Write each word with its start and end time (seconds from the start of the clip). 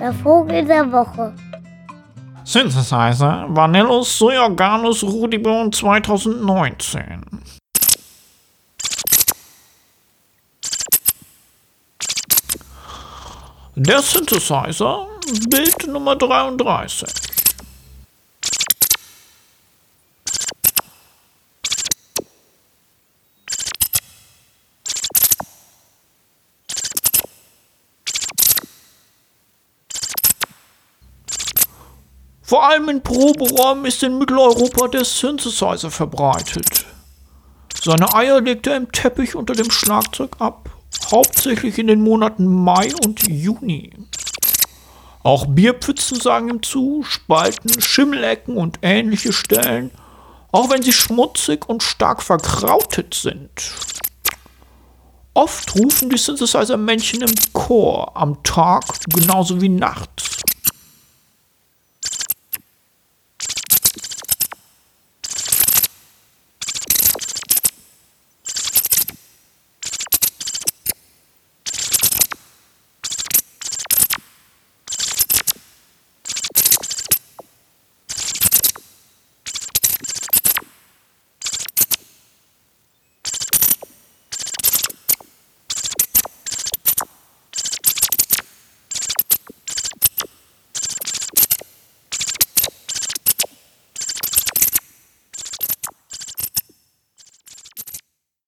Der 0.00 0.12
Vogel 0.22 0.64
der 0.64 0.92
Woche. 0.92 1.34
Synthesizer 2.44 3.46
Vanillus 3.48 4.18
Sojaganus 4.18 5.02
Rudibon 5.02 5.72
2019. 5.72 7.24
Der 13.76 14.02
Synthesizer, 14.02 15.06
Bild 15.50 15.86
Nummer 15.88 16.14
33. 16.16 17.08
Vor 32.54 32.68
allem 32.68 32.88
in 32.88 33.02
Proberäumen 33.02 33.84
ist 33.84 34.04
in 34.04 34.16
Mitteleuropa 34.16 34.86
der 34.86 35.04
Synthesizer 35.04 35.90
verbreitet. 35.90 36.86
Seine 37.82 38.14
Eier 38.14 38.40
legt 38.40 38.68
er 38.68 38.76
im 38.76 38.92
Teppich 38.92 39.34
unter 39.34 39.54
dem 39.54 39.72
Schlagzeug 39.72 40.36
ab, 40.38 40.70
hauptsächlich 41.10 41.80
in 41.80 41.88
den 41.88 42.00
Monaten 42.00 42.46
Mai 42.46 42.92
und 43.04 43.26
Juni. 43.26 43.92
Auch 45.24 45.46
Bierpfützen 45.46 46.20
sagen 46.20 46.48
ihm 46.48 46.62
zu, 46.62 47.02
Spalten, 47.02 47.80
Schimmelecken 47.80 48.56
und 48.56 48.78
ähnliche 48.82 49.32
Stellen, 49.32 49.90
auch 50.52 50.70
wenn 50.70 50.82
sie 50.82 50.92
schmutzig 50.92 51.68
und 51.68 51.82
stark 51.82 52.22
verkrautet 52.22 53.14
sind. 53.14 53.72
Oft 55.34 55.74
rufen 55.74 56.08
die 56.08 56.18
Synthesizer-Männchen 56.18 57.22
im 57.22 57.34
Chor, 57.52 58.16
am 58.16 58.40
Tag 58.44 58.84
genauso 59.08 59.60
wie 59.60 59.70
nachts. 59.70 60.33